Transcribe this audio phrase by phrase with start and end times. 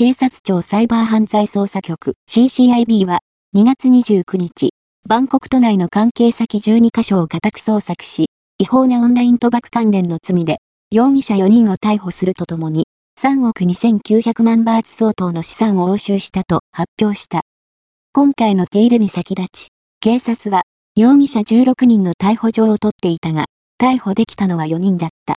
[0.00, 3.18] 警察庁サイバー犯罪捜査局 CCIB は
[3.54, 4.70] 2月29日、
[5.06, 10.60] バンコク都内の関係先12カ所を家宅捜索し、違法なオンライン賭博関連の罪で、
[10.90, 12.86] 容疑者4人を逮捕するとともに、
[13.20, 17.42] 3億2900万バーツ相当の資産を押収したと発表した。
[18.14, 19.68] 今回の手入れに先立ち、
[20.00, 20.62] 警察は、
[20.96, 23.48] 容疑者16人の逮捕状を取っていたが、
[23.78, 25.20] 逮捕できたのは4人だった。